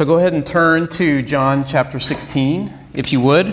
[0.00, 3.52] So go ahead and turn to John chapter 16, if you would.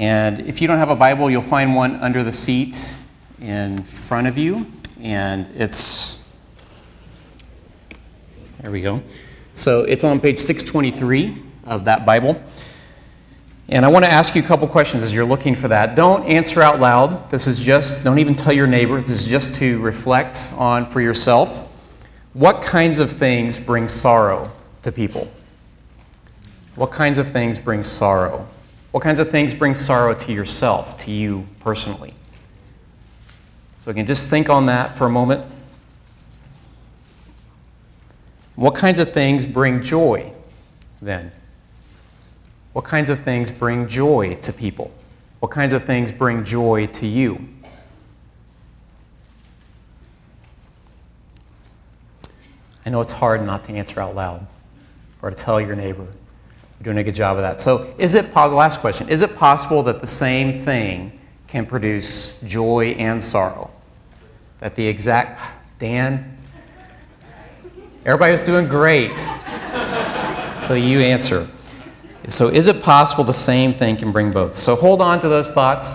[0.00, 2.96] And if you don't have a Bible, you'll find one under the seat
[3.40, 4.66] in front of you.
[5.00, 6.28] And it's,
[8.60, 9.04] there we go.
[9.54, 12.42] So it's on page 623 of that Bible.
[13.68, 15.94] And I want to ask you a couple questions as you're looking for that.
[15.94, 17.30] Don't answer out loud.
[17.30, 19.00] This is just, don't even tell your neighbor.
[19.00, 21.68] This is just to reflect on for yourself.
[22.32, 24.50] What kinds of things bring sorrow
[24.82, 25.30] to people?
[26.74, 28.48] What kinds of things bring sorrow?
[28.90, 32.14] What kinds of things bring sorrow to yourself, to you personally?
[33.80, 35.44] So again, just think on that for a moment.
[38.54, 40.32] What kinds of things bring joy
[41.00, 41.32] then?
[42.72, 44.94] What kinds of things bring joy to people?
[45.40, 47.48] What kinds of things bring joy to you?
[52.84, 54.46] I know it's hard not to answer out loud
[55.20, 56.02] or to tell your neighbor.
[56.02, 57.60] You're doing a good job of that.
[57.60, 58.58] So, is it possible?
[58.58, 63.70] Last question: Is it possible that the same thing can produce joy and sorrow?
[64.58, 65.40] That the exact
[65.78, 66.38] Dan,
[68.04, 69.20] everybody was doing great
[70.56, 71.48] until you answer.
[72.28, 74.56] So, is it possible the same thing can bring both?
[74.56, 75.94] So, hold on to those thoughts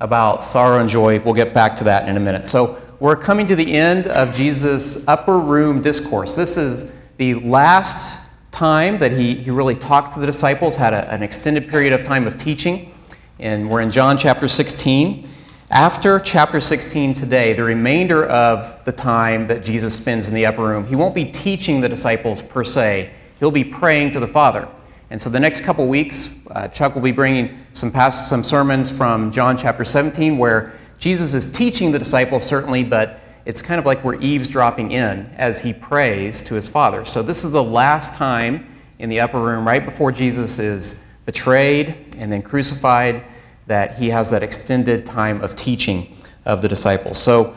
[0.00, 1.20] about sorrow and joy.
[1.20, 2.46] We'll get back to that in a minute.
[2.46, 6.34] So, we're coming to the end of Jesus' upper room discourse.
[6.34, 11.10] This is the last time that he, he really talked to the disciples, had a,
[11.12, 12.90] an extended period of time of teaching.
[13.38, 15.28] And we're in John chapter 16.
[15.70, 20.62] After chapter 16 today, the remainder of the time that Jesus spends in the upper
[20.62, 23.10] room, he won't be teaching the disciples per se,
[23.40, 24.68] he'll be praying to the Father.
[25.10, 28.96] And so the next couple weeks, uh, Chuck will be bringing some, past, some sermons
[28.96, 33.86] from John chapter 17 where Jesus is teaching the disciples, certainly, but it's kind of
[33.86, 37.04] like we're eavesdropping in as he prays to his Father.
[37.04, 38.66] So, this is the last time
[38.98, 43.22] in the upper room, right before Jesus is betrayed and then crucified,
[43.66, 47.18] that he has that extended time of teaching of the disciples.
[47.18, 47.54] So,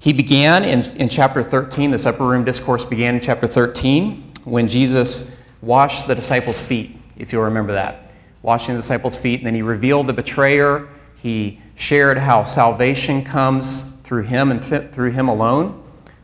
[0.00, 4.66] he began in, in chapter 13, this upper room discourse began in chapter 13 when
[4.66, 8.12] Jesus washed the disciples' feet, if you'll remember that.
[8.42, 10.88] Washing the disciples' feet, and then he revealed the betrayer.
[11.14, 15.82] He shared how salvation comes through him and th- through him alone.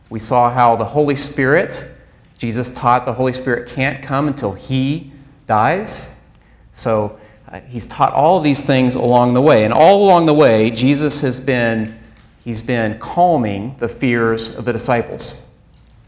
[0.09, 1.93] We saw how the Holy Spirit,
[2.37, 5.11] Jesus taught the Holy Spirit can't come until he
[5.47, 6.23] dies.
[6.71, 7.19] So
[7.51, 9.65] uh, he's taught all these things along the way.
[9.65, 11.99] And all along the way, Jesus has been
[12.39, 15.57] he's been calming the fears of the disciples.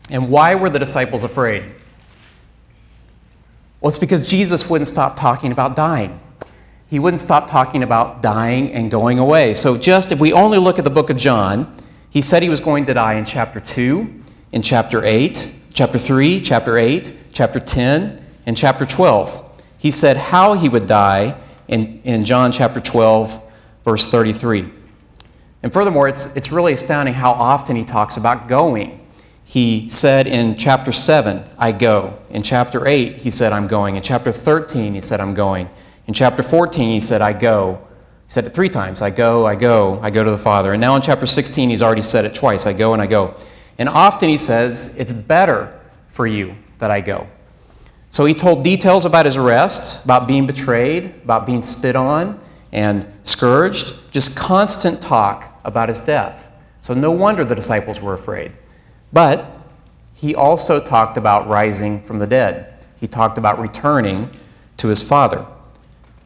[0.09, 1.65] And why were the disciples afraid?
[3.81, 6.19] Well, it's because Jesus wouldn't stop talking about dying
[6.91, 9.53] he wouldn't stop talking about dying and going away.
[9.53, 11.73] So, just if we only look at the book of John,
[12.09, 16.41] he said he was going to die in chapter 2, in chapter 8, chapter 3,
[16.41, 19.63] chapter 8, chapter 10, and chapter 12.
[19.77, 21.37] He said how he would die
[21.69, 23.41] in, in John chapter 12,
[23.85, 24.69] verse 33.
[25.63, 28.99] And furthermore, it's, it's really astounding how often he talks about going.
[29.45, 32.19] He said in chapter 7, I go.
[32.29, 33.95] In chapter 8, he said, I'm going.
[33.95, 35.69] In chapter 13, he said, I'm going.
[36.11, 37.87] In chapter 14, he said, I go.
[38.25, 40.73] He said it three times I go, I go, I go to the Father.
[40.73, 43.33] And now in chapter 16, he's already said it twice I go and I go.
[43.77, 45.79] And often he says, It's better
[46.09, 47.29] for you that I go.
[48.09, 52.37] So he told details about his arrest, about being betrayed, about being spit on
[52.73, 56.51] and scourged, just constant talk about his death.
[56.81, 58.51] So no wonder the disciples were afraid.
[59.13, 59.49] But
[60.13, 62.85] he also talked about rising from the dead.
[62.99, 64.29] He talked about returning
[64.75, 65.45] to his Father.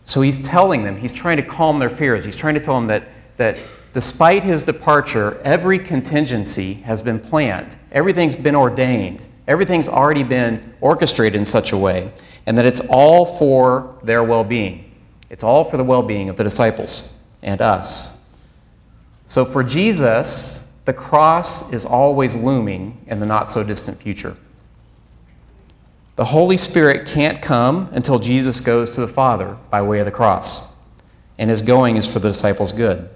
[0.05, 2.23] So he's telling them, he's trying to calm their fears.
[2.23, 3.57] He's trying to tell them that, that
[3.91, 11.37] despite his departure, every contingency has been planned, everything's been ordained, everything's already been orchestrated
[11.37, 12.11] in such a way,
[12.45, 14.91] and that it's all for their well being.
[15.31, 18.23] It's all for the well being of the disciples and us.
[19.25, 24.37] So for Jesus, the cross is always looming in the not so distant future.
[26.15, 30.11] The Holy Spirit can't come until Jesus goes to the Father by way of the
[30.11, 30.81] cross,
[31.37, 33.09] and his going is for the disciples' good.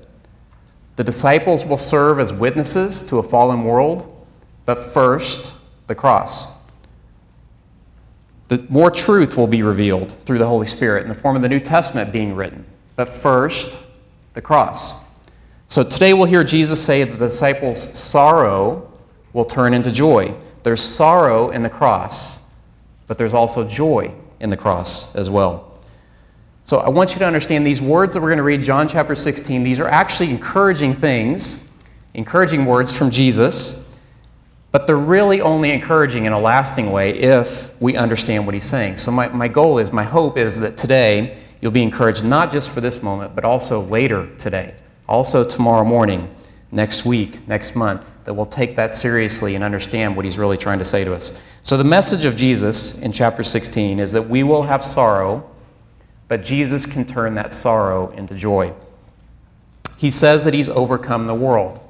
[0.98, 4.28] The disciples will serve as witnesses to a fallen world,
[4.66, 5.58] but first,
[5.88, 6.68] the cross.
[8.50, 11.48] The more truth will be revealed through the Holy Spirit in the form of the
[11.48, 12.66] New Testament being written,
[12.98, 13.86] but first,
[14.34, 15.08] the cross.
[15.68, 18.92] So today we'll hear Jesus say that the disciples' sorrow
[19.32, 20.36] will turn into joy.
[20.64, 22.49] There's sorrow in the cross
[23.10, 25.80] but there's also joy in the cross as well.
[26.64, 29.16] So I want you to understand these words that we're going to read, John chapter
[29.16, 31.74] 16, these are actually encouraging things,
[32.14, 33.98] encouraging words from Jesus.
[34.72, 38.98] But they're really only encouraging in a lasting way if we understand what he's saying.
[38.98, 42.72] So, my, my goal is, my hope is that today you'll be encouraged not just
[42.72, 44.76] for this moment, but also later today,
[45.08, 46.30] also tomorrow morning,
[46.72, 50.78] next week, next month, that we'll take that seriously and understand what he's really trying
[50.78, 51.44] to say to us.
[51.62, 55.50] So, the message of Jesus in chapter 16 is that we will have sorrow,
[56.28, 58.74] but Jesus can turn that sorrow into joy.
[59.98, 61.82] He says that he's overcome the world.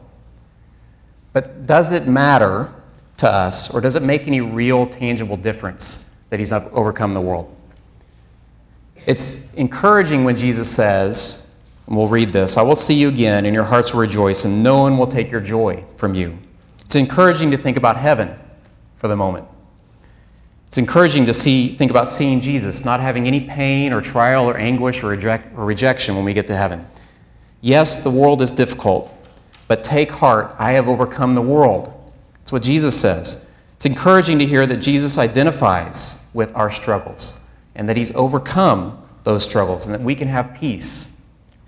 [1.33, 2.73] But does it matter
[3.17, 7.55] to us, or does it make any real, tangible difference that he's overcome the world?
[9.05, 11.55] It's encouraging when Jesus says,
[11.85, 14.63] and we'll read this I will see you again, and your hearts will rejoice, and
[14.63, 16.37] no one will take your joy from you.
[16.81, 18.33] It's encouraging to think about heaven
[18.95, 19.47] for the moment.
[20.69, 24.55] It's encouraging to see, think about seeing Jesus, not having any pain or trial or
[24.55, 26.85] anguish or, reject, or rejection when we get to heaven.
[27.59, 29.11] Yes, the world is difficult,
[29.67, 31.91] but take heart, I have overcome the world.
[32.35, 33.49] That's what Jesus says.
[33.73, 39.43] It's encouraging to hear that Jesus identifies with our struggles and that he's overcome those
[39.43, 41.19] struggles and that we can have peace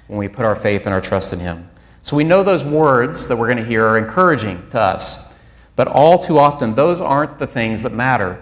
[0.06, 1.68] when we put our faith and our trust in him.
[2.04, 5.42] So we know those words that we're going to hear are encouraging to us,
[5.76, 8.40] but all too often, those aren't the things that matter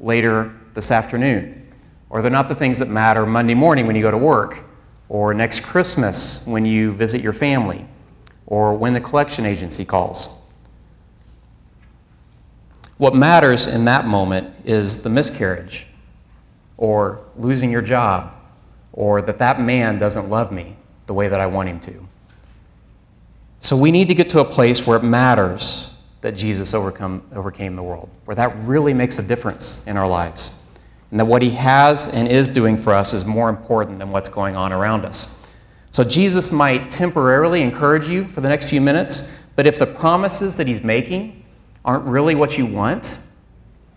[0.00, 1.66] later this afternoon.
[2.10, 4.64] Or they're not the things that matter Monday morning when you go to work,
[5.08, 7.86] or next Christmas when you visit your family,
[8.46, 10.50] or when the collection agency calls.
[12.96, 15.86] What matters in that moment is the miscarriage,
[16.76, 18.34] or losing your job,
[18.92, 22.08] or that that man doesn't love me the way that I want him to.
[23.60, 27.76] So we need to get to a place where it matters that Jesus overcome, overcame
[27.76, 30.66] the world, where that really makes a difference in our lives.
[31.10, 34.28] And that what he has and is doing for us is more important than what's
[34.28, 35.48] going on around us.
[35.90, 40.56] So Jesus might temporarily encourage you for the next few minutes, but if the promises
[40.56, 41.44] that he's making
[41.84, 43.22] aren't really what you want,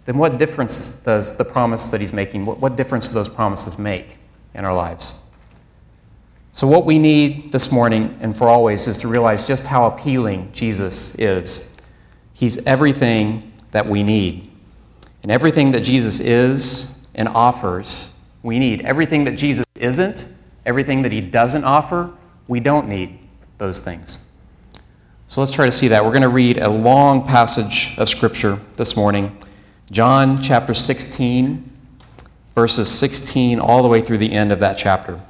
[0.06, 3.78] then what difference does the promise that he's making, what, what difference do those promises
[3.78, 4.18] make
[4.54, 5.30] in our lives?
[6.54, 10.52] So, what we need this morning and for always is to realize just how appealing
[10.52, 11.71] Jesus is
[12.42, 14.50] He's everything that we need.
[15.22, 18.82] And everything that Jesus is and offers, we need.
[18.82, 20.34] Everything that Jesus isn't,
[20.66, 22.12] everything that he doesn't offer,
[22.48, 23.20] we don't need
[23.60, 24.28] those things.
[25.28, 26.04] So let's try to see that.
[26.04, 29.38] We're going to read a long passage of Scripture this morning
[29.92, 31.70] John chapter 16,
[32.56, 35.22] verses 16 all the way through the end of that chapter.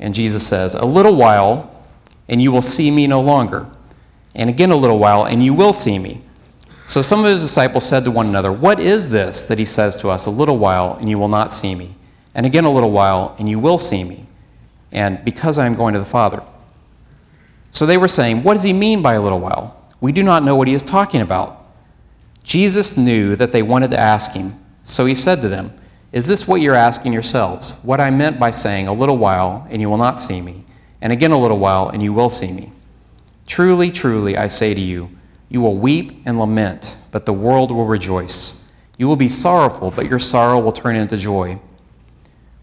[0.00, 1.84] And Jesus says, A little while,
[2.30, 3.68] and you will see me no longer
[4.34, 6.22] and again a little while, and you will see me.
[6.84, 9.96] So some of his disciples said to one another, What is this that he says
[9.98, 11.94] to us, A little while, and you will not see me?
[12.34, 14.26] And again a little while, and you will see me.
[14.90, 16.42] And because I am going to the Father.
[17.70, 19.82] So they were saying, What does he mean by a little while?
[20.00, 21.58] We do not know what he is talking about.
[22.42, 25.72] Jesus knew that they wanted to ask him, so he said to them,
[26.10, 27.80] Is this what you're asking yourselves?
[27.84, 30.64] What I meant by saying, A little while, and you will not see me,
[31.00, 32.72] and again a little while, and you will see me?
[33.52, 35.10] Truly, truly, I say to you,
[35.50, 38.72] you will weep and lament, but the world will rejoice.
[38.96, 41.60] You will be sorrowful, but your sorrow will turn into joy.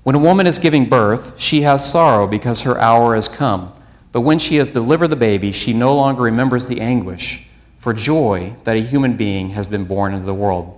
[0.02, 3.72] When a woman is giving birth, she has sorrow because her hour has come.
[4.12, 7.48] But when she has delivered the baby, she no longer remembers the anguish
[7.78, 10.76] for joy that a human being has been born into the world.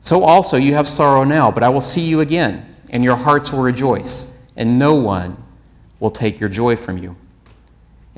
[0.00, 3.52] So also you have sorrow now, but I will see you again, and your hearts
[3.52, 5.36] will rejoice, and no one
[6.00, 7.14] will take your joy from you.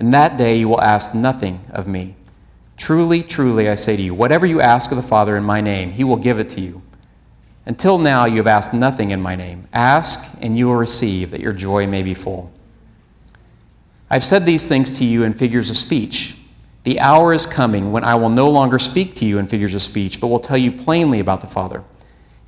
[0.00, 2.16] In that day you will ask nothing of me.
[2.78, 5.90] Truly, truly, I say to you, whatever you ask of the Father in my name,
[5.90, 6.80] he will give it to you.
[7.66, 9.68] Until now you have asked nothing in my name.
[9.74, 12.50] Ask, and you will receive, that your joy may be full.
[14.08, 16.38] I've said these things to you in figures of speech.
[16.84, 19.82] The hour is coming when I will no longer speak to you in figures of
[19.82, 21.84] speech, but will tell you plainly about the Father.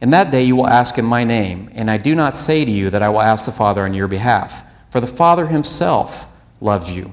[0.00, 2.70] In that day you will ask in my name, and I do not say to
[2.70, 6.90] you that I will ask the Father on your behalf, for the Father himself loves
[6.90, 7.12] you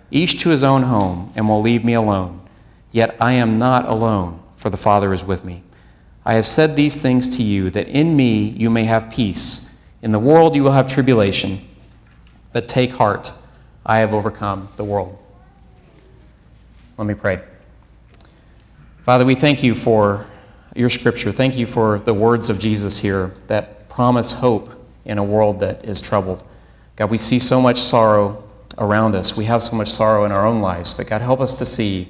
[0.11, 2.41] each to his own home, and will leave me alone.
[2.91, 5.63] Yet I am not alone, for the Father is with me.
[6.25, 9.81] I have said these things to you, that in me you may have peace.
[10.01, 11.59] In the world you will have tribulation,
[12.53, 13.31] but take heart,
[13.85, 15.17] I have overcome the world.
[16.97, 17.41] Let me pray.
[19.03, 20.27] Father, we thank you for
[20.75, 21.31] your scripture.
[21.31, 24.69] Thank you for the words of Jesus here that promise hope
[25.05, 26.43] in a world that is troubled.
[26.95, 28.43] God, we see so much sorrow
[28.81, 29.37] around us.
[29.37, 32.09] We have so much sorrow in our own lives, but God, help us to see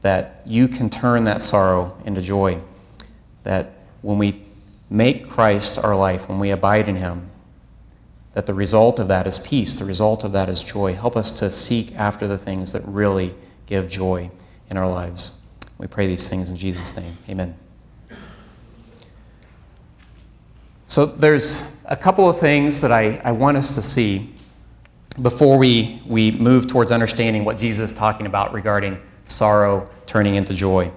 [0.00, 2.60] that you can turn that sorrow into joy.
[3.44, 4.42] That when we
[4.90, 7.28] make Christ our life, when we abide in him,
[8.32, 10.94] that the result of that is peace, the result of that is joy.
[10.94, 13.34] Help us to seek after the things that really
[13.66, 14.30] give joy
[14.70, 15.44] in our lives.
[15.76, 17.18] We pray these things in Jesus' name.
[17.28, 17.54] Amen.
[20.86, 24.32] So there's a couple of things that I, I want us to see
[25.20, 30.54] before we, we move towards understanding what Jesus is talking about regarding sorrow turning into
[30.54, 30.90] joy.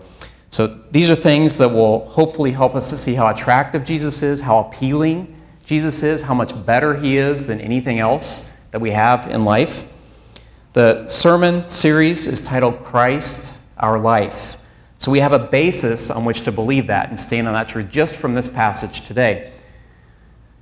[0.50, 4.42] So these are things that will hopefully help us to see how attractive Jesus is,
[4.42, 9.28] how appealing Jesus is, how much better he is than anything else that we have
[9.28, 9.92] in life.
[10.74, 14.62] The sermon series is titled Christ, Our Life.
[14.98, 17.92] So we have a basis on which to believe that and stand on that truth
[17.92, 19.52] just from this passage today.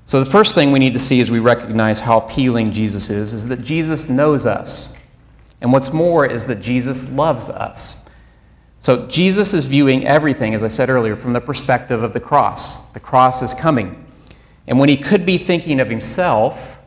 [0.05, 3.33] So the first thing we need to see as we recognize how appealing Jesus is
[3.33, 4.99] is that Jesus knows us.
[5.61, 8.09] And what's more is that Jesus loves us.
[8.79, 12.91] So Jesus is viewing everything, as I said earlier, from the perspective of the cross.
[12.91, 14.05] The cross is coming.
[14.67, 16.83] And when he could be thinking of himself,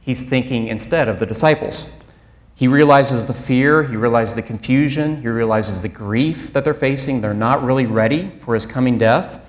[0.00, 2.12] he's thinking instead of the disciples.
[2.56, 7.20] He realizes the fear, he realizes the confusion, he realizes the grief that they're facing.
[7.20, 9.41] They're not really ready for his coming death.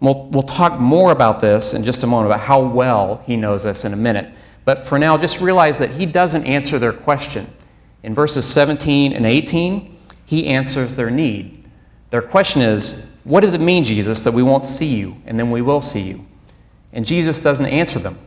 [0.00, 3.64] We'll, we'll talk more about this in just a moment, about how well he knows
[3.64, 4.34] us in a minute.
[4.64, 7.46] But for now, just realize that he doesn't answer their question.
[8.02, 11.64] In verses 17 and 18, he answers their need.
[12.10, 15.50] Their question is, What does it mean, Jesus, that we won't see you and then
[15.50, 16.26] we will see you?
[16.92, 18.18] And Jesus doesn't answer them.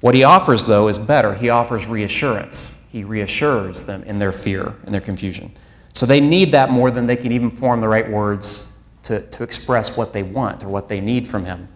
[0.00, 1.34] What he offers, though, is better.
[1.34, 2.86] He offers reassurance.
[2.92, 5.52] He reassures them in their fear and their confusion.
[5.92, 9.42] So they need that more than they can even form the right words to, to
[9.42, 11.68] express what they want or what they need from him.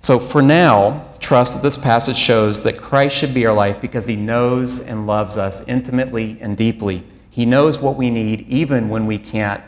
[0.00, 4.06] So for now, trust that this passage shows that Christ should be our life because
[4.06, 7.02] he knows and loves us intimately and deeply.
[7.30, 9.64] He knows what we need even when we can't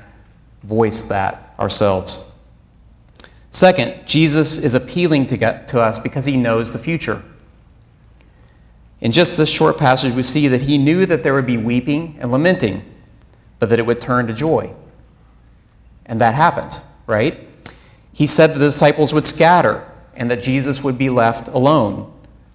[0.63, 2.39] voice that ourselves.
[3.51, 7.23] Second, Jesus is appealing to, get, to us because he knows the future.
[9.01, 12.17] In just this short passage, we see that he knew that there would be weeping
[12.21, 12.83] and lamenting,
[13.59, 14.75] but that it would turn to joy.
[16.09, 17.47] And that happened, right?
[18.13, 22.13] He said the disciples would scatter and that Jesus would be left alone.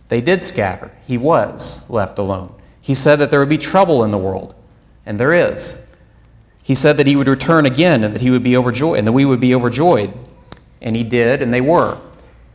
[0.09, 0.91] They did scatter.
[1.07, 2.53] He was left alone.
[2.81, 4.55] He said that there would be trouble in the world,
[5.05, 5.95] and there is.
[6.61, 9.13] He said that he would return again and that he would be overjoyed and that
[9.13, 10.13] we would be overjoyed.
[10.81, 11.97] And he did, and they were.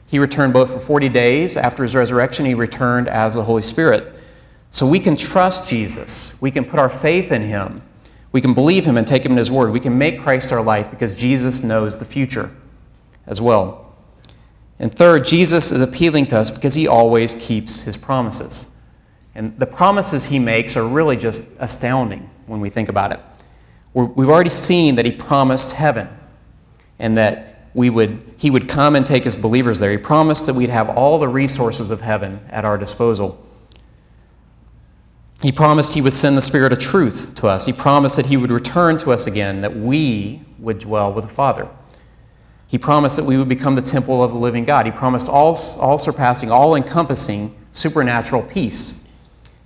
[0.06, 1.56] He returned both for 40 days.
[1.56, 4.20] After his resurrection, he returned as the Holy Spirit.
[4.70, 6.40] So we can trust Jesus.
[6.40, 7.82] We can put our faith in him.
[8.32, 9.72] We can believe him and take him in his word.
[9.72, 12.50] We can make Christ our life because Jesus knows the future
[13.26, 13.96] as well.
[14.78, 18.76] And third, Jesus is appealing to us because he always keeps his promises.
[19.34, 23.20] And the promises he makes are really just astounding when we think about it.
[23.94, 26.08] we have already seen that he promised heaven
[26.98, 29.92] and that we would, he would come and take his believers there.
[29.92, 33.44] He promised that we'd have all the resources of heaven at our disposal.
[35.40, 37.66] He promised he would send the Spirit of truth to us.
[37.66, 41.34] He promised that he would return to us again, that we would dwell with the
[41.34, 41.68] Father.
[42.66, 44.84] He promised that we would become the temple of the living God.
[44.84, 49.08] He promised all, all surpassing, all encompassing supernatural peace.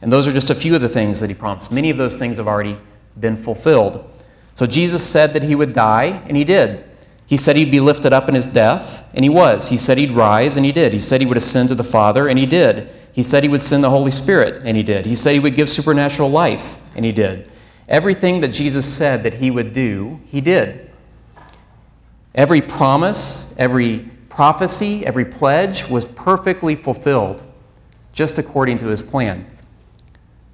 [0.02, 1.72] And those are just a few of the things that he promised.
[1.72, 2.76] Many of those things have already
[3.18, 4.08] been fulfilled.
[4.54, 6.84] So Jesus said that he would die, and he did.
[7.26, 9.70] He said he'd be lifted up in his death, and he was.
[9.70, 10.92] He said he'd rise, and he did.
[10.92, 12.90] He said he would ascend to the Father, and he did.
[13.12, 15.06] He said he would send the Holy Spirit, and he did.
[15.06, 17.50] He said he would give supernatural life, and he did.
[17.88, 20.90] Everything that Jesus said that he would do, he did.
[22.34, 27.42] Every promise, every prophecy, every pledge was perfectly fulfilled
[28.12, 29.46] just according to his plan.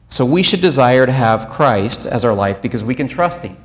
[0.09, 3.57] So we should desire to have Christ as our life because we can trust him.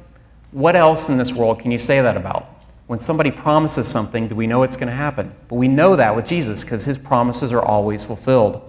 [0.51, 2.49] What else in this world can you say that about?
[2.85, 5.33] When somebody promises something, do we know it's going to happen?
[5.47, 8.61] But we know that with Jesus because his promises are always fulfilled.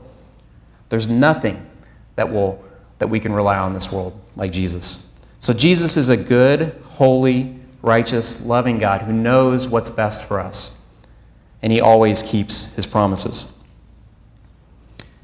[0.95, 1.67] There's nothing
[2.15, 2.65] that will
[2.99, 5.19] that we can rely on in this world like Jesus.
[5.41, 10.81] So Jesus is a good, holy, righteous, loving God who knows what's best for us.
[11.61, 13.61] And he always keeps his promises.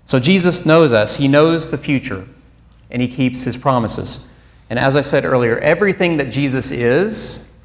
[0.04, 2.26] So Jesus knows us, he knows the future,
[2.90, 4.34] and he keeps his promises.
[4.70, 7.56] And as I said earlier, everything that Jesus is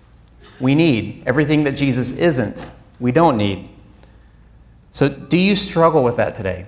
[0.60, 1.24] we need.
[1.26, 3.68] Everything that Jesus isn't, we don't need.
[4.92, 6.68] So, do you struggle with that today?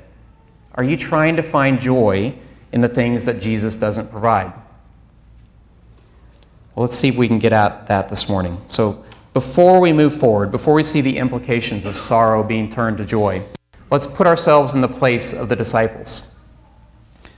[0.77, 2.35] Are you trying to find joy
[2.71, 4.53] in the things that Jesus doesn't provide?
[6.75, 8.59] Well, let's see if we can get at that this morning.
[8.69, 9.03] So,
[9.33, 13.43] before we move forward, before we see the implications of sorrow being turned to joy,
[13.89, 16.39] let's put ourselves in the place of the disciples.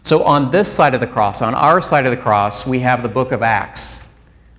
[0.04, 3.02] So, on this side of the cross, on our side of the cross, we have
[3.04, 4.14] the book of Acts.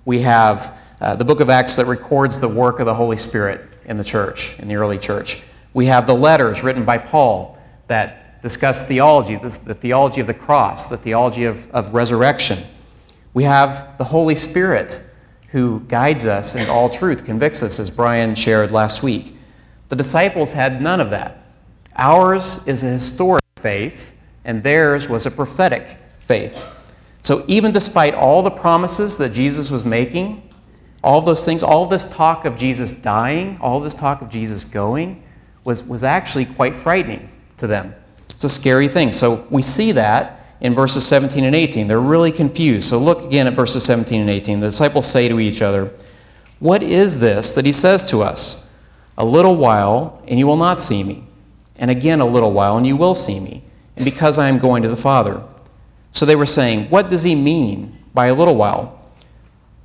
[0.05, 3.61] We have uh, the book of Acts that records the work of the Holy Spirit
[3.85, 5.43] in the church, in the early church.
[5.75, 10.33] We have the letters written by Paul that discuss theology, the, the theology of the
[10.33, 12.57] cross, the theology of, of resurrection.
[13.33, 15.03] We have the Holy Spirit
[15.49, 19.35] who guides us in all truth, convicts us, as Brian shared last week.
[19.89, 21.43] The disciples had none of that.
[21.97, 26.65] Ours is a historic faith, and theirs was a prophetic faith.
[27.21, 30.49] So, even despite all the promises that Jesus was making,
[31.03, 35.21] all those things, all this talk of Jesus dying, all this talk of Jesus going,
[35.63, 37.93] was, was actually quite frightening to them.
[38.41, 39.11] It's a scary thing.
[39.11, 41.87] So, we see that in verses 17 and 18.
[41.87, 42.87] They're really confused.
[42.87, 44.59] So look again at verses 17 and 18.
[44.59, 45.91] The disciples say to each other,
[46.59, 48.73] What is this that he says to us?
[49.17, 51.23] A little while, and you will not see me.
[51.77, 53.63] And again, a little while, and you will see me.
[53.95, 55.43] And because I am going to the Father.
[56.11, 58.99] So they were saying, What does he mean by a little while?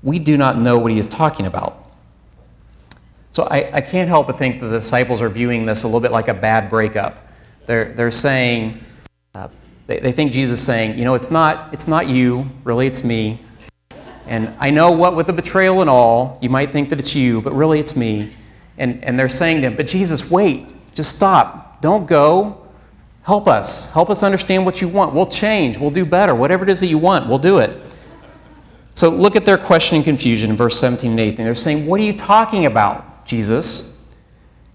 [0.03, 1.83] We do not know what he is talking about.
[3.31, 6.01] So I, I can't help but think that the disciples are viewing this a little
[6.01, 7.26] bit like a bad breakup.
[7.67, 8.81] They're, they're saying,
[9.35, 9.49] uh,
[9.87, 13.05] they, they think Jesus is saying, you know, it's not, it's not you, really it's
[13.05, 13.41] me.
[14.27, 17.41] And I know what with the betrayal and all, you might think that it's you,
[17.41, 18.35] but really it's me.
[18.79, 21.81] And, and they're saying to him, but Jesus, wait, just stop.
[21.81, 22.67] Don't go.
[23.23, 23.93] Help us.
[23.93, 25.15] Help us understand what you want.
[25.15, 25.79] We'll change.
[25.79, 26.35] We'll do better.
[26.35, 27.83] Whatever it is that you want, we'll do it.
[28.95, 31.45] So look at their question and confusion in verse 17 and 18.
[31.45, 33.93] They're saying, What are you talking about, Jesus?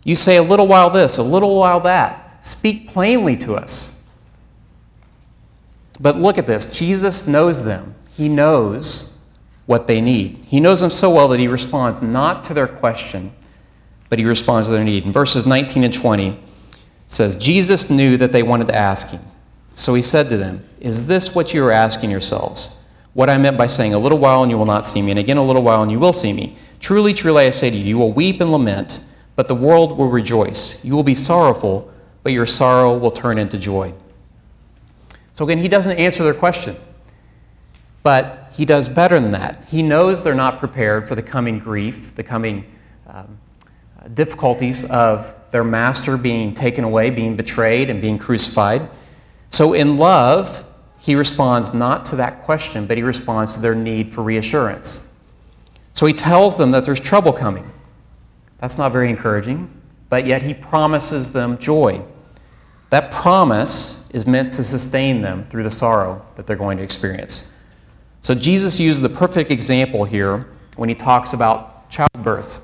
[0.04, 2.21] You say a little while this, a little while that.
[2.42, 4.02] Speak plainly to us.
[6.00, 9.24] But look at this Jesus knows them, He knows
[9.68, 10.44] what they need.
[10.48, 13.32] He knows them so well that He responds not to their question,
[14.10, 15.06] but He responds to their need.
[15.06, 16.38] In verses 19 and 20, it
[17.08, 19.22] says, Jesus knew that they wanted to ask Him.
[19.74, 22.90] So He said to them, Is this what you are asking yourselves?
[23.14, 25.20] What I meant by saying, A little while and you will not see me, and
[25.20, 26.58] again a little while and you will see me.
[26.80, 30.08] Truly, truly, I say to you, you will weep and lament, but the world will
[30.08, 30.84] rejoice.
[30.84, 31.91] You will be sorrowful,
[32.24, 33.94] but your sorrow will turn into joy.
[35.34, 36.76] So again, he doesn't answer their question.
[38.04, 39.66] But he does better than that.
[39.66, 42.66] He knows they're not prepared for the coming grief, the coming
[43.08, 43.38] um,
[44.14, 48.90] difficulties of their master being taken away, being betrayed, and being crucified.
[49.50, 50.66] So, in love,
[51.00, 55.20] he responds not to that question, but he responds to their need for reassurance.
[55.94, 57.70] So, he tells them that there's trouble coming.
[58.58, 59.70] That's not very encouraging,
[60.10, 62.02] but yet he promises them joy.
[62.92, 67.58] That promise is meant to sustain them through the sorrow that they're going to experience.
[68.20, 72.62] So Jesus used the perfect example here when he talks about childbirth.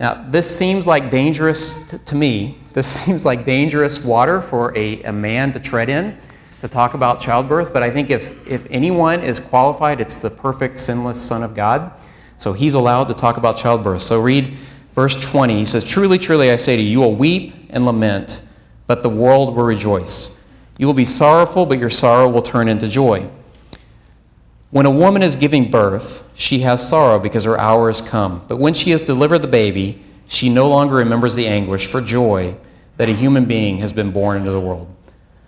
[0.00, 2.56] Now, this seems like dangerous to, to me.
[2.70, 6.16] This seems like dangerous water for a, a man to tread in
[6.60, 10.76] to talk about childbirth, but I think if, if anyone is qualified, it's the perfect,
[10.76, 11.90] sinless Son of God.
[12.36, 14.02] So he's allowed to talk about childbirth.
[14.02, 14.54] So read
[14.92, 15.58] verse 20.
[15.58, 18.46] He says, Truly, truly, I say to you, you will weep and lament
[18.90, 20.44] but the world will rejoice.
[20.76, 23.30] You will be sorrowful, but your sorrow will turn into joy.
[24.72, 28.44] When a woman is giving birth, she has sorrow because her hour has come.
[28.48, 32.56] But when she has delivered the baby, she no longer remembers the anguish for joy
[32.96, 34.92] that a human being has been born into the world.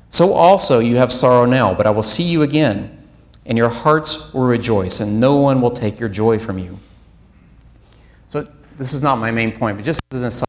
[0.09, 2.97] So also you have sorrow now, but I will see you again,
[3.45, 6.79] and your hearts will rejoice, and no one will take your joy from you.
[8.29, 10.47] So this is not my main point, but just as an aside,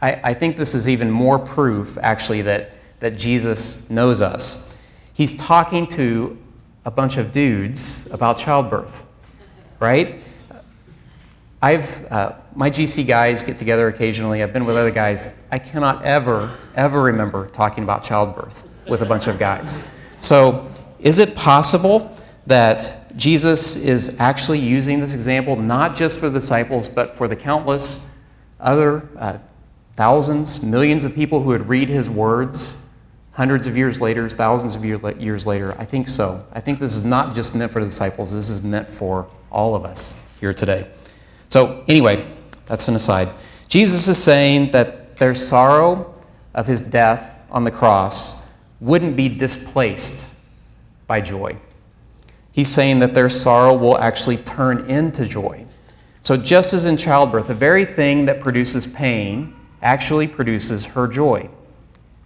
[0.00, 4.78] I, I think this is even more proof, actually, that, that Jesus knows us.
[5.14, 6.38] He's talking to
[6.84, 9.06] a bunch of dudes about childbirth,
[9.80, 10.22] right?
[11.62, 14.42] I've, uh, my GC guys get together occasionally.
[14.42, 15.42] I've been with other guys.
[15.50, 19.90] I cannot ever, ever remember talking about childbirth with a bunch of guys.
[20.20, 22.14] So, is it possible
[22.46, 27.36] that Jesus is actually using this example not just for the disciples, but for the
[27.36, 28.22] countless
[28.60, 29.38] other uh,
[29.96, 32.94] thousands, millions of people who would read his words
[33.32, 35.74] hundreds of years later, thousands of years later?
[35.78, 36.44] I think so.
[36.52, 39.74] I think this is not just meant for the disciples, this is meant for all
[39.74, 40.86] of us here today.
[41.48, 42.26] So, anyway,
[42.66, 43.28] that's an aside.
[43.68, 46.14] Jesus is saying that their sorrow
[46.54, 50.34] of his death on the cross wouldn't be displaced
[51.06, 51.56] by joy.
[52.52, 55.66] He's saying that their sorrow will actually turn into joy.
[56.20, 59.54] So, just as in childbirth, the very thing that produces pain
[59.86, 61.48] actually produces her joy.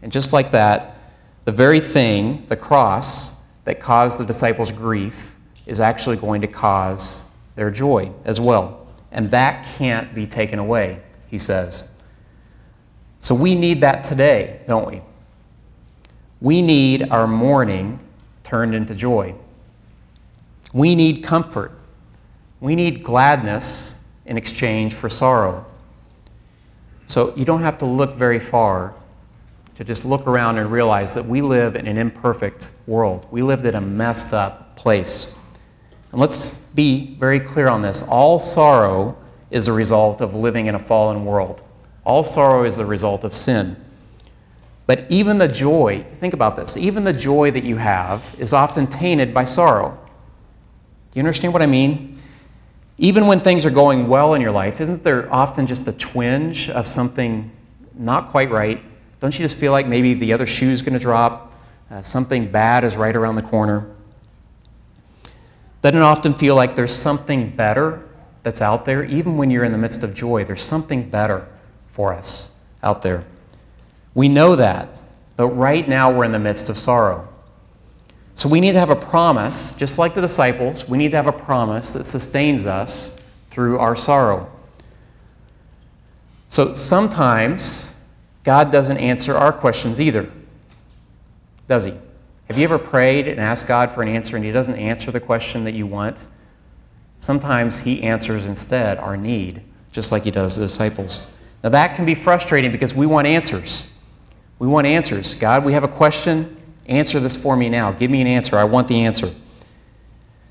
[0.00, 0.96] And just like that,
[1.44, 7.36] the very thing, the cross, that caused the disciples grief is actually going to cause
[7.56, 8.88] their joy as well.
[9.12, 11.94] And that can't be taken away, he says.
[13.18, 15.02] So we need that today, don't we?
[16.40, 18.00] We need our mourning
[18.42, 19.34] turned into joy.
[20.72, 21.72] We need comfort.
[22.60, 25.66] We need gladness in exchange for sorrow.
[27.10, 28.94] So you don't have to look very far
[29.74, 33.26] to just look around and realize that we live in an imperfect world.
[33.32, 35.44] We live in a messed up place.
[36.12, 38.06] And let's be very clear on this.
[38.06, 39.16] All sorrow
[39.50, 41.64] is a result of living in a fallen world.
[42.04, 43.74] All sorrow is the result of sin.
[44.86, 48.86] But even the joy, think about this, even the joy that you have is often
[48.86, 49.98] tainted by sorrow.
[51.10, 52.09] Do you understand what I mean?
[53.02, 56.68] Even when things are going well in your life, isn't there often just a twinge
[56.68, 57.50] of something
[57.94, 58.82] not quite right?
[59.20, 61.54] Don't you just feel like maybe the other shoe is going to drop?
[61.90, 63.90] Uh, something bad is right around the corner?
[65.80, 68.06] Doesn't it often feel like there's something better
[68.42, 69.02] that's out there?
[69.04, 71.48] Even when you're in the midst of joy, there's something better
[71.86, 73.24] for us out there.
[74.12, 74.90] We know that,
[75.38, 77.29] but right now we're in the midst of sorrow.
[78.34, 81.26] So we need to have a promise, just like the disciples, we need to have
[81.26, 84.50] a promise that sustains us through our sorrow.
[86.48, 88.02] So sometimes
[88.44, 90.30] God doesn't answer our questions either,
[91.68, 91.92] does He?
[92.48, 95.20] Have you ever prayed and asked God for an answer and He doesn't answer the
[95.20, 96.26] question that you want?
[97.18, 99.62] Sometimes He answers instead our need,
[99.92, 101.38] just like He does the disciples.
[101.62, 103.96] Now that can be frustrating because we want answers.
[104.58, 105.34] We want answers.
[105.36, 106.56] God, we have a question.
[106.90, 107.92] Answer this for me now.
[107.92, 108.58] Give me an answer.
[108.58, 109.30] I want the answer.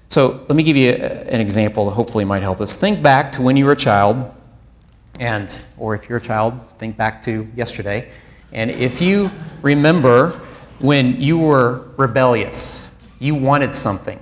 [0.07, 2.79] So let me give you an example that hopefully might help us.
[2.79, 4.33] Think back to when you were a child,
[5.19, 8.09] and or if you're a child, think back to yesterday.
[8.53, 9.29] And if you
[9.61, 10.41] remember
[10.79, 14.17] when you were rebellious, you wanted something,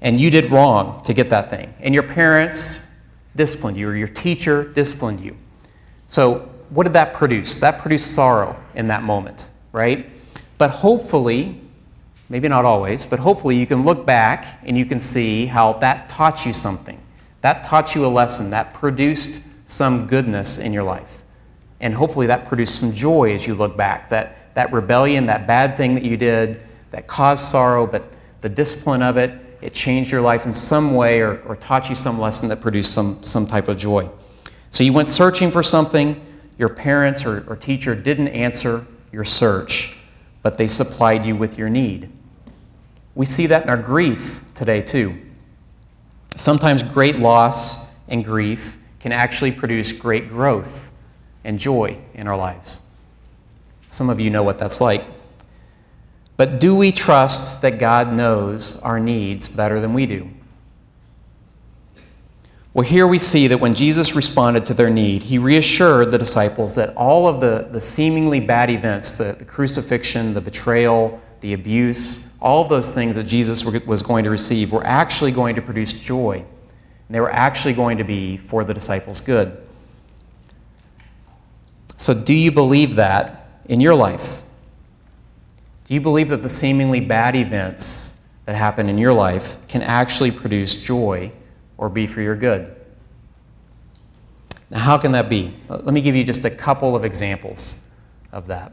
[0.00, 2.90] and you did wrong to get that thing, and your parents
[3.34, 5.36] disciplined you, or your teacher disciplined you.
[6.06, 7.60] So what did that produce?
[7.60, 10.06] That produced sorrow in that moment, right?
[10.58, 11.60] But hopefully,
[12.28, 16.08] maybe not always, but hopefully you can look back and you can see how that
[16.08, 17.00] taught you something.
[17.42, 18.50] That taught you a lesson.
[18.50, 21.24] That produced some goodness in your life.
[21.80, 24.08] And hopefully that produced some joy as you look back.
[24.08, 28.04] That, that rebellion, that bad thing that you did, that caused sorrow, but
[28.40, 31.94] the discipline of it, it changed your life in some way or, or taught you
[31.94, 34.08] some lesson that produced some, some type of joy.
[34.70, 36.24] So you went searching for something,
[36.58, 39.95] your parents or, or teacher didn't answer your search,
[40.46, 42.08] but they supplied you with your need.
[43.16, 45.20] We see that in our grief today, too.
[46.36, 50.92] Sometimes great loss and grief can actually produce great growth
[51.42, 52.80] and joy in our lives.
[53.88, 55.02] Some of you know what that's like.
[56.36, 60.30] But do we trust that God knows our needs better than we do?
[62.76, 66.74] Well, here we see that when Jesus responded to their need, he reassured the disciples
[66.74, 72.36] that all of the, the seemingly bad events, the, the crucifixion, the betrayal, the abuse,
[72.38, 75.98] all of those things that Jesus was going to receive were actually going to produce
[75.98, 76.34] joy.
[76.34, 79.56] And they were actually going to be for the disciples' good.
[81.96, 84.42] So, do you believe that in your life?
[85.86, 90.30] Do you believe that the seemingly bad events that happen in your life can actually
[90.30, 91.32] produce joy
[91.78, 92.74] or be for your good.
[94.70, 95.54] Now, how can that be?
[95.68, 97.90] Let me give you just a couple of examples
[98.32, 98.72] of that.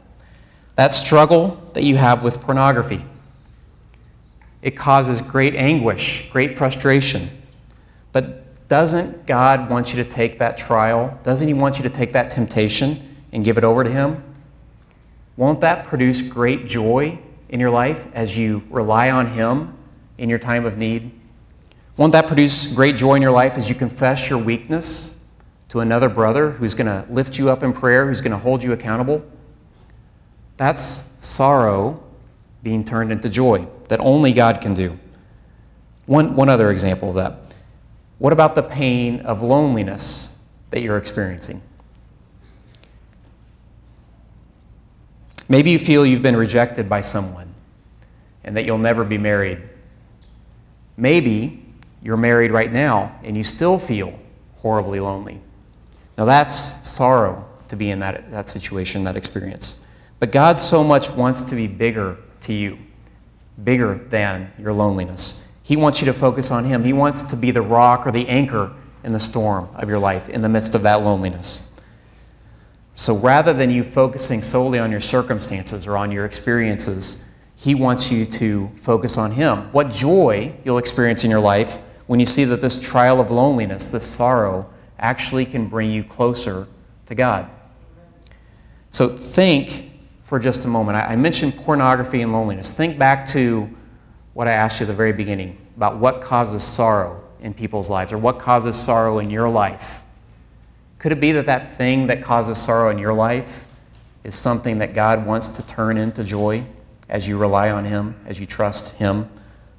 [0.76, 3.04] That struggle that you have with pornography.
[4.60, 7.28] It causes great anguish, great frustration.
[8.12, 11.18] But doesn't God want you to take that trial?
[11.22, 12.96] Doesn't He want you to take that temptation
[13.32, 14.24] and give it over to Him?
[15.36, 19.76] Won't that produce great joy in your life as you rely on Him
[20.18, 21.12] in your time of need?
[21.96, 25.30] Won't that produce great joy in your life as you confess your weakness
[25.68, 28.62] to another brother who's going to lift you up in prayer, who's going to hold
[28.62, 29.24] you accountable?
[30.56, 32.02] That's sorrow
[32.62, 34.98] being turned into joy that only God can do.
[36.06, 37.54] One, one other example of that.
[38.18, 41.60] What about the pain of loneliness that you're experiencing?
[45.48, 47.54] Maybe you feel you've been rejected by someone
[48.42, 49.62] and that you'll never be married.
[50.96, 51.63] Maybe
[52.04, 54.16] you're married right now and you still feel
[54.56, 55.40] horribly lonely.
[56.16, 59.86] Now, that's sorrow to be in that, that situation, that experience.
[60.20, 62.78] But God so much wants to be bigger to you,
[63.64, 65.58] bigger than your loneliness.
[65.64, 66.84] He wants you to focus on Him.
[66.84, 70.28] He wants to be the rock or the anchor in the storm of your life
[70.28, 71.78] in the midst of that loneliness.
[72.96, 78.12] So rather than you focusing solely on your circumstances or on your experiences, He wants
[78.12, 79.72] you to focus on Him.
[79.72, 83.90] What joy you'll experience in your life when you see that this trial of loneliness,
[83.90, 86.66] this sorrow, actually can bring you closer
[87.06, 87.48] to God.
[88.90, 89.90] So think
[90.22, 90.96] for just a moment.
[90.96, 92.76] I mentioned pornography and loneliness.
[92.76, 93.68] Think back to
[94.32, 98.12] what I asked you at the very beginning about what causes sorrow in people's lives
[98.12, 100.02] or what causes sorrow in your life.
[100.98, 103.66] Could it be that that thing that causes sorrow in your life
[104.24, 106.64] is something that God wants to turn into joy
[107.08, 109.28] as you rely on Him, as you trust Him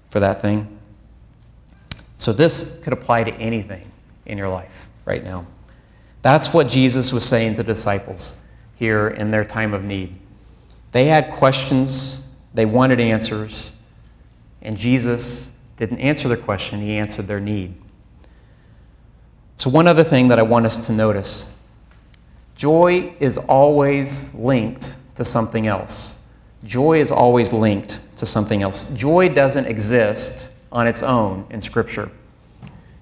[0.10, 0.75] for that thing?
[2.16, 3.92] So, this could apply to anything
[4.26, 5.46] in your life right now.
[6.22, 10.16] That's what Jesus was saying to disciples here in their time of need.
[10.92, 13.78] They had questions, they wanted answers,
[14.62, 17.76] and Jesus didn't answer their question, He answered their need.
[19.58, 21.64] So, one other thing that I want us to notice
[22.56, 26.32] joy is always linked to something else.
[26.64, 28.96] Joy is always linked to something else.
[28.96, 32.12] Joy doesn't exist on its own in Scripture.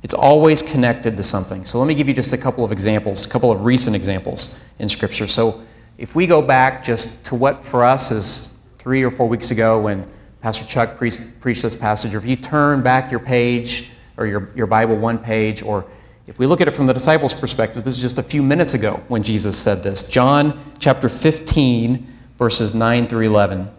[0.04, 1.66] It's always connected to something.
[1.66, 4.64] So let me give you just a couple of examples, a couple of recent examples
[4.78, 5.28] in Scripture.
[5.28, 5.64] So
[5.98, 9.82] if we go back just to what for us is three or four weeks ago
[9.82, 10.08] when
[10.42, 14.52] Pastor Chuck preached, preached this passage, or if you turn back your page or your,
[14.56, 15.86] your Bible one page, or
[16.28, 18.76] if we look at it from the disciples' perspective, this is just a few minutes
[18.76, 20.10] ago when Jesus said this.
[20.10, 22.06] John chapter 15,
[22.38, 23.72] verses 9 through 11.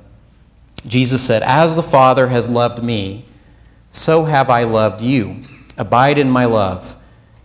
[0.85, 3.27] Jesus said, As the Father has loved me,
[3.95, 5.37] so have I loved you.
[5.77, 6.97] Abide in my love.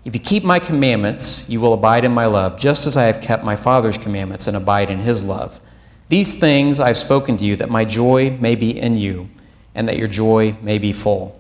[0.03, 3.21] If you keep my commandments, you will abide in my love, just as I have
[3.21, 5.61] kept my Father's commandments and abide in his love.
[6.07, 9.29] These things I have spoken to you, that my joy may be in you,
[9.75, 11.39] and that your joy may be full.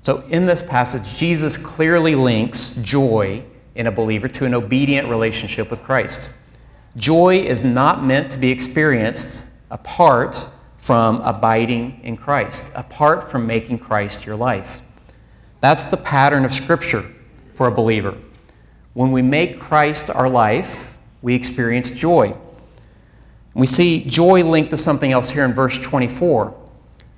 [0.00, 5.70] So, in this passage, Jesus clearly links joy in a believer to an obedient relationship
[5.70, 6.38] with Christ.
[6.96, 10.50] Joy is not meant to be experienced apart
[10.88, 14.80] from abiding in Christ, apart from making Christ your life.
[15.60, 17.02] That's the pattern of Scripture
[17.52, 18.16] for a believer.
[18.94, 22.34] When we make Christ our life, we experience joy.
[23.52, 26.58] We see joy linked to something else here in verse 24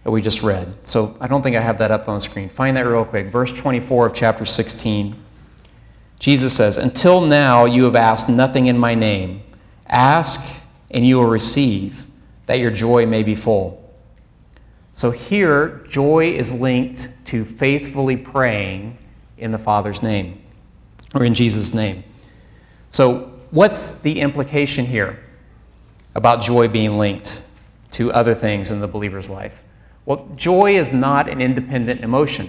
[0.02, 0.74] that we just read.
[0.88, 2.48] So I don't think I have that up on the screen.
[2.48, 3.28] Find that real quick.
[3.28, 5.14] Verse 24 of chapter 16.
[6.18, 9.44] Jesus says, Until now you have asked nothing in my name.
[9.86, 12.09] Ask and you will receive,
[12.50, 13.80] that your joy may be full.
[14.90, 18.98] So here, joy is linked to faithfully praying
[19.38, 20.42] in the Father's name
[21.14, 22.02] or in Jesus' name.
[22.90, 25.20] So, what's the implication here
[26.16, 27.46] about joy being linked
[27.92, 29.62] to other things in the believer's life?
[30.04, 32.48] Well, joy is not an independent emotion.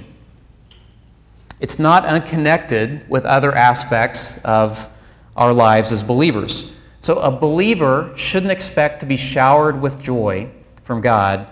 [1.59, 4.91] It's not unconnected with other aspects of
[5.35, 6.80] our lives as believers.
[7.01, 10.49] So, a believer shouldn't expect to be showered with joy
[10.83, 11.47] from God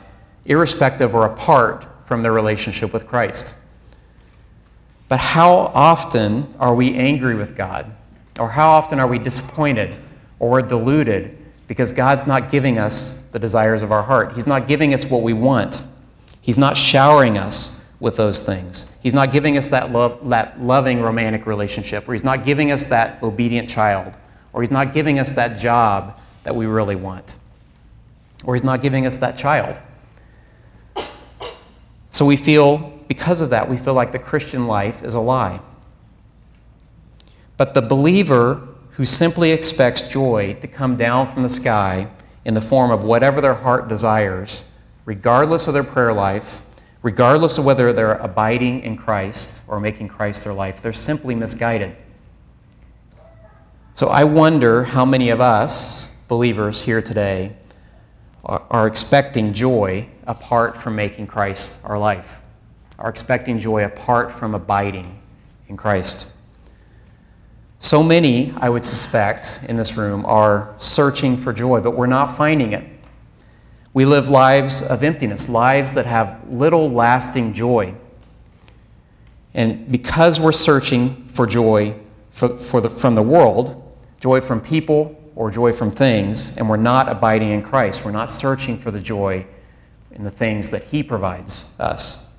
[0.45, 3.57] irrespective or apart from their relationship with Christ.
[5.07, 7.95] But how often are we angry with God?
[8.39, 9.95] Or how often are we disappointed
[10.39, 14.33] or deluded because God's not giving us the desires of our heart?
[14.33, 15.83] He's not giving us what we want.
[16.41, 18.97] He's not showering us with those things.
[19.01, 22.85] He's not giving us that, love, that loving romantic relationship, or He's not giving us
[22.85, 24.15] that obedient child,
[24.53, 27.35] or He's not giving us that job that we really want,
[28.43, 29.81] or He's not giving us that child.
[32.11, 35.61] So we feel, because of that, we feel like the Christian life is a lie.
[37.55, 42.09] But the believer who simply expects joy to come down from the sky
[42.43, 44.69] in the form of whatever their heart desires,
[45.05, 46.61] regardless of their prayer life,
[47.01, 51.95] regardless of whether they're abiding in Christ or making Christ their life, they're simply misguided.
[53.99, 57.57] So I wonder how many of us, believers here today,
[58.45, 62.41] are, are expecting joy apart from making Christ our life,
[62.97, 65.19] are expecting joy apart from abiding
[65.67, 66.33] in Christ.
[67.79, 72.27] So many, I would suspect, in this room are searching for joy, but we're not
[72.27, 72.85] finding it.
[73.93, 77.95] We live lives of emptiness, lives that have little lasting joy.
[79.53, 81.95] And because we're searching for joy
[82.29, 83.87] for, for the, from the world,
[84.19, 88.03] joy from people, or joy from things, and we're not abiding in Christ.
[88.03, 89.45] We're not searching for the joy
[90.11, 92.37] in the things that He provides us.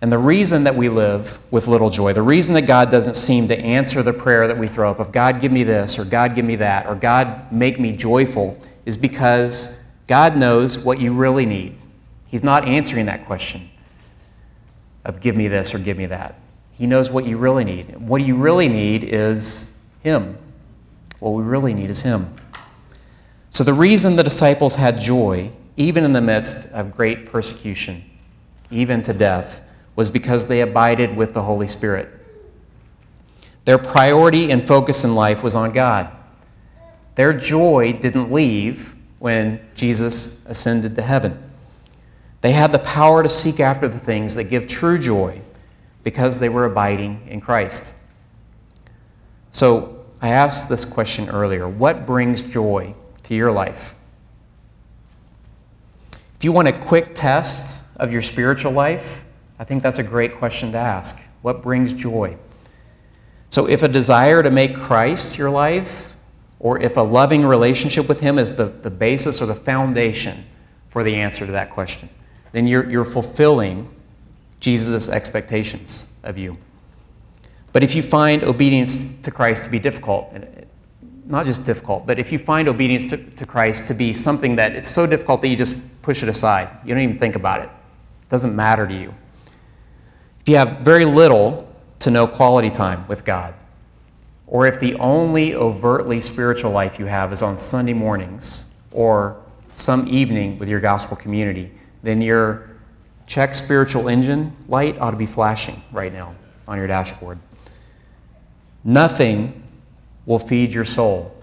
[0.00, 3.46] And the reason that we live with little joy, the reason that God doesn't seem
[3.48, 6.34] to answer the prayer that we throw up of God, give me this, or God,
[6.34, 11.46] give me that, or God, make me joyful, is because God knows what you really
[11.46, 11.76] need.
[12.26, 13.62] He's not answering that question
[15.04, 16.34] of give me this or give me that.
[16.74, 17.96] He knows what you really need.
[17.96, 20.36] What you really need is Him.
[21.20, 22.34] What we really need is Him.
[23.50, 28.02] So, the reason the disciples had joy, even in the midst of great persecution,
[28.70, 29.62] even to death,
[29.94, 32.08] was because they abided with the Holy Spirit.
[33.64, 36.10] Their priority and focus in life was on God.
[37.14, 41.40] Their joy didn't leave when Jesus ascended to heaven.
[42.40, 45.40] They had the power to seek after the things that give true joy
[46.04, 47.94] because they were abiding in Christ.
[49.50, 53.96] So I asked this question earlier What brings joy to your life?
[56.36, 59.24] If you want a quick test of your spiritual life,
[59.58, 61.24] I think that's a great question to ask.
[61.42, 62.36] What brings joy?
[63.48, 66.16] So, if a desire to make Christ your life,
[66.58, 70.44] or if a loving relationship with Him is the, the basis or the foundation
[70.88, 72.08] for the answer to that question,
[72.52, 73.88] then you're, you're fulfilling
[74.64, 76.56] Jesus' expectations of you.
[77.74, 80.34] But if you find obedience to Christ to be difficult,
[81.26, 84.72] not just difficult, but if you find obedience to, to Christ to be something that
[84.72, 87.68] it's so difficult that you just push it aside, you don't even think about it,
[88.22, 89.12] it doesn't matter to you.
[90.40, 93.54] If you have very little to no quality time with God,
[94.46, 99.42] or if the only overtly spiritual life you have is on Sunday mornings or
[99.74, 101.70] some evening with your gospel community,
[102.02, 102.73] then your
[103.26, 106.34] check spiritual engine light ought to be flashing right now
[106.68, 107.38] on your dashboard.
[108.82, 109.62] Nothing
[110.26, 111.34] will feed your soul.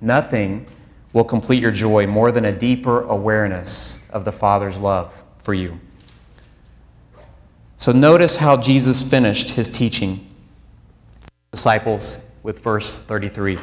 [0.00, 0.66] Nothing
[1.12, 5.80] will complete your joy more than a deeper awareness of the Father's love for you.
[7.76, 10.28] So notice how Jesus finished his teaching
[11.52, 13.58] disciples with verse 33.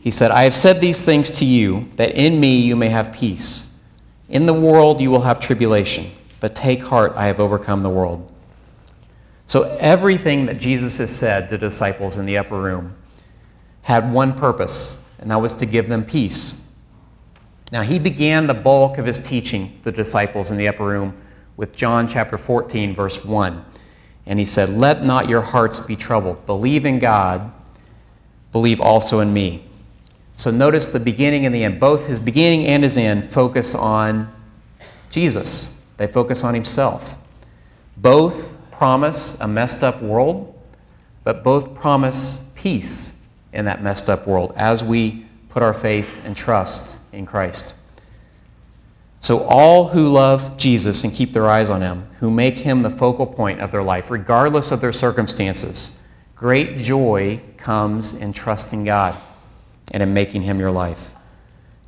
[0.00, 3.12] He said, I have said these things to you that in me you may have
[3.12, 3.80] peace.
[4.28, 6.06] In the world you will have tribulation,
[6.42, 8.32] but take heart, I have overcome the world.
[9.46, 12.96] So everything that Jesus has said to the disciples in the upper room
[13.82, 16.74] had one purpose, and that was to give them peace.
[17.70, 21.16] Now, he began the bulk of his teaching, the disciples in the upper room,
[21.56, 23.64] with John chapter 14, verse 1.
[24.26, 26.44] And he said, Let not your hearts be troubled.
[26.44, 27.52] Believe in God,
[28.50, 29.64] believe also in me.
[30.34, 31.78] So notice the beginning and the end.
[31.78, 34.34] Both his beginning and his end focus on
[35.08, 37.18] Jesus, they focus on himself.
[37.96, 40.58] Both promise a messed up world,
[41.24, 46.36] but both promise peace in that messed up world as we put our faith and
[46.36, 47.76] trust in Christ.
[49.20, 52.90] So, all who love Jesus and keep their eyes on him, who make him the
[52.90, 59.16] focal point of their life, regardless of their circumstances, great joy comes in trusting God
[59.92, 61.14] and in making him your life.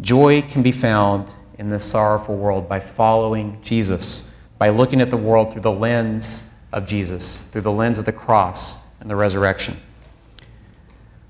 [0.01, 5.17] Joy can be found in this sorrowful world by following Jesus, by looking at the
[5.17, 9.77] world through the lens of Jesus, through the lens of the cross and the resurrection.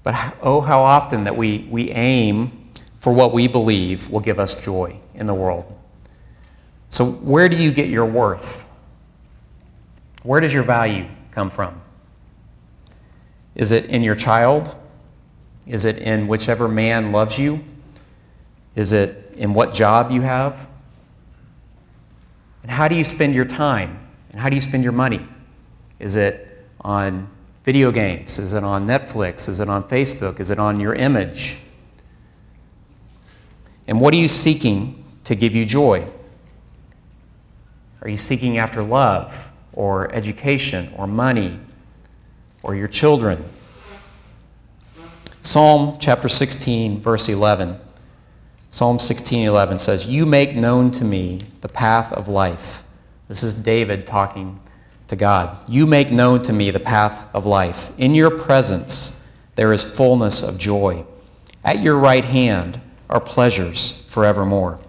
[0.02, 4.64] But oh, how often that we, we aim for what we believe will give us
[4.64, 5.78] joy in the world.
[6.88, 8.70] So, where do you get your worth?
[10.22, 11.82] Where does your value come from?
[13.54, 14.74] Is it in your child?
[15.66, 17.62] Is it in whichever man loves you?
[18.74, 20.68] Is it in what job you have?
[22.62, 23.98] And how do you spend your time?
[24.30, 25.26] And how do you spend your money?
[25.98, 27.28] Is it on
[27.62, 28.38] video games?
[28.38, 29.48] Is it on Netflix?
[29.48, 30.40] Is it on Facebook?
[30.40, 31.60] Is it on your image?
[33.86, 36.06] And what are you seeking to give you joy?
[38.02, 41.58] Are you seeking after love or education or money
[42.62, 43.44] or your children?
[45.40, 47.78] Psalm chapter 16, verse 11.
[48.74, 52.82] Psalm 16:11 says, You make known to me the path of life.
[53.28, 54.58] This is David talking
[55.06, 55.62] to God.
[55.68, 57.96] You make known to me the path of life.
[58.00, 61.04] In your presence there is fullness of joy.
[61.64, 64.80] At your right hand are pleasures forevermore.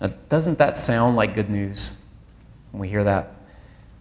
[0.00, 2.02] Now, doesn't that sound like good news
[2.70, 3.34] when we hear that?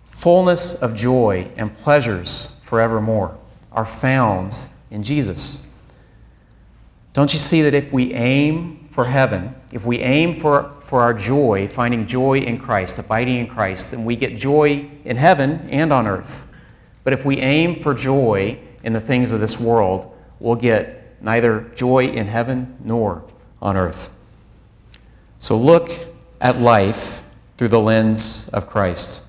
[0.05, 3.37] Fullness of joy and pleasures forevermore
[3.69, 5.66] are found in Jesus.
[7.17, 11.15] Don't you see that if we aim for heaven, if we aim for, for our
[11.15, 15.91] joy, finding joy in Christ, abiding in Christ, then we get joy in heaven and
[15.91, 16.47] on earth.
[17.03, 21.61] But if we aim for joy in the things of this world, we'll get neither
[21.73, 23.23] joy in heaven nor
[23.63, 24.15] on earth.
[25.39, 25.89] So look
[26.39, 27.23] at life
[27.57, 29.27] through the lens of Christ.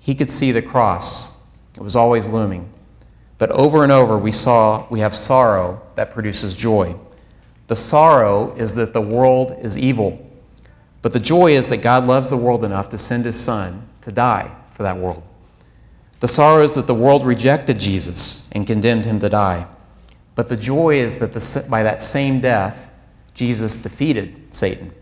[0.00, 1.44] He could see the cross,
[1.76, 2.72] it was always looming.
[3.38, 6.96] But over and over, we saw we have sorrow that produces joy.
[7.66, 10.30] The sorrow is that the world is evil,
[11.02, 14.12] but the joy is that God loves the world enough to send his son to
[14.12, 15.22] die for that world.
[16.20, 19.66] The sorrow is that the world rejected Jesus and condemned him to die.
[20.34, 22.92] But the joy is that the, by that same death,
[23.34, 24.92] Jesus defeated Satan.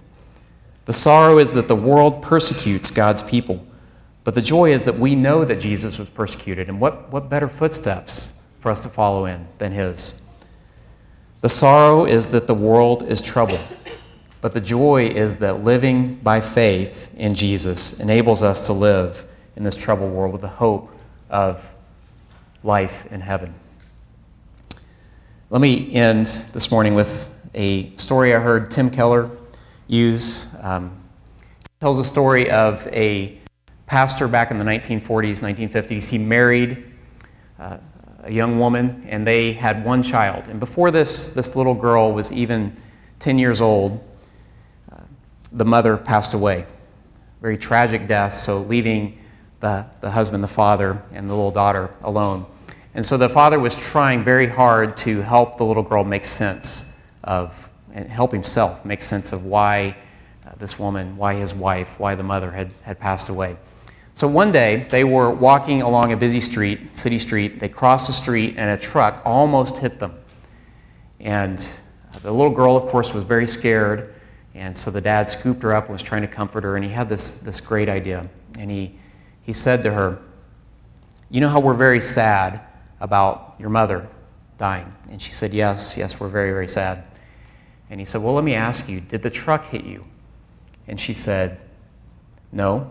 [0.84, 3.64] The sorrow is that the world persecutes God's people.
[4.24, 6.68] But the joy is that we know that Jesus was persecuted.
[6.68, 10.24] And what, what better footsteps for us to follow in than his?
[11.40, 13.60] The sorrow is that the world is troubled.
[14.40, 19.24] But the joy is that living by faith in Jesus enables us to live
[19.56, 20.94] in this troubled world with the hope
[21.30, 21.74] of
[22.62, 23.54] life in heaven.
[25.50, 29.30] Let me end this morning with a story I heard Tim Keller
[29.86, 30.56] use.
[30.62, 30.96] Um,
[31.80, 33.38] tells the story of a
[33.92, 36.08] pastor back in the 1940s, 1950s.
[36.08, 36.82] He married
[37.58, 37.76] uh,
[38.22, 40.48] a young woman, and they had one child.
[40.48, 42.72] And before this, this little girl was even
[43.18, 44.02] 10 years old,
[44.90, 44.96] uh,
[45.52, 46.64] the mother passed away.
[47.42, 49.18] Very tragic death, so leaving
[49.60, 52.46] the, the husband, the father, and the little daughter alone.
[52.94, 57.04] And so the father was trying very hard to help the little girl make sense
[57.24, 59.98] of, and help himself make sense of why
[60.46, 63.58] uh, this woman, why his wife, why the mother had, had passed away.
[64.14, 67.60] So one day, they were walking along a busy street, city street.
[67.60, 70.14] They crossed the street, and a truck almost hit them.
[71.18, 71.58] And
[72.22, 74.14] the little girl, of course, was very scared.
[74.54, 76.76] And so the dad scooped her up and was trying to comfort her.
[76.76, 78.28] And he had this, this great idea.
[78.58, 78.96] And he,
[79.42, 80.18] he said to her,
[81.30, 82.60] You know how we're very sad
[83.00, 84.08] about your mother
[84.58, 84.92] dying?
[85.10, 87.04] And she said, Yes, yes, we're very, very sad.
[87.88, 90.04] And he said, Well, let me ask you, did the truck hit you?
[90.86, 91.60] And she said,
[92.52, 92.90] No.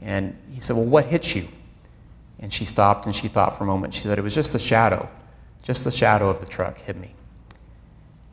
[0.00, 1.44] And he said, Well, what hit you?
[2.38, 3.94] And she stopped and she thought for a moment.
[3.94, 5.08] She said, It was just the shadow.
[5.62, 7.14] Just the shadow of the truck hit me.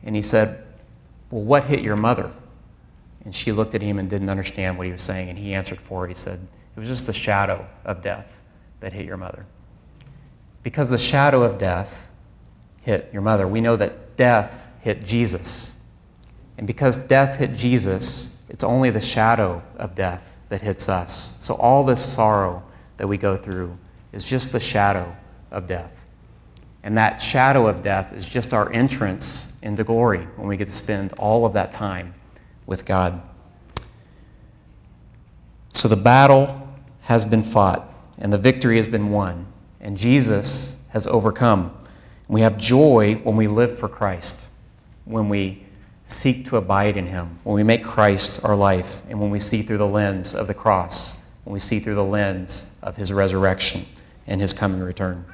[0.02, 0.64] And he said,
[1.30, 2.30] Well, what hit your mother?
[3.24, 5.28] And she looked at him and didn't understand what he was saying.
[5.28, 6.08] And he answered for her.
[6.08, 6.40] He said,
[6.76, 8.42] It was just the shadow of death
[8.80, 9.44] that hit your mother.
[10.62, 12.10] Because the shadow of death
[12.80, 15.84] hit your mother, we know that death hit Jesus.
[16.56, 21.38] And because death hit Jesus, it's only the shadow of death that hits us.
[21.44, 22.62] So all this sorrow
[22.96, 23.76] that we go through
[24.12, 25.16] is just the shadow
[25.50, 26.06] of death.
[26.82, 30.72] And that shadow of death is just our entrance into glory when we get to
[30.72, 32.14] spend all of that time
[32.66, 33.20] with God.
[35.72, 36.68] So the battle
[37.02, 39.46] has been fought, and the victory has been won,
[39.80, 41.76] and Jesus has overcome.
[42.26, 44.48] We have joy when we live for Christ,
[45.04, 45.64] when we
[46.08, 49.60] seek to abide in Him, when we make Christ our life, and when we see
[49.60, 53.84] through the lens of the cross, when we see through the lens of His resurrection
[54.26, 55.26] and His coming return.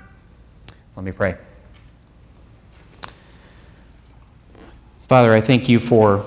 [0.97, 1.37] Let me pray.
[5.09, 6.25] Father, I thank you for